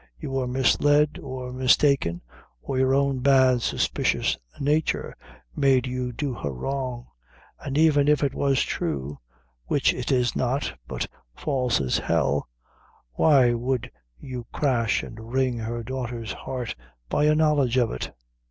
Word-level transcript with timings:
You 0.19 0.31
were 0.31 0.47
misled 0.47 1.19
or 1.21 1.53
mistaken, 1.53 2.21
or 2.63 2.79
your 2.79 2.95
own 2.95 3.19
bad, 3.19 3.61
suspicious 3.61 4.35
nature 4.59 5.15
made 5.55 5.85
you 5.85 6.11
do 6.11 6.33
her 6.33 6.49
wrong; 6.49 7.05
an' 7.63 7.77
even 7.77 8.07
if 8.07 8.23
it 8.23 8.33
was 8.33 8.63
thrue 8.63 9.19
which 9.67 9.93
it 9.93 10.11
is 10.11 10.35
not, 10.35 10.73
but 10.87 11.05
false 11.35 11.79
as 11.79 11.99
hell 11.99 12.47
why 13.11 13.53
would 13.53 13.91
you 14.19 14.47
crash 14.51 15.03
and 15.03 15.31
wring 15.31 15.59
her 15.59 15.83
daughter's 15.83 16.31
heart 16.33 16.73
by 17.07 17.25
a 17.25 17.35
knowledge 17.35 17.77
of 17.77 17.91
it? 17.91 18.11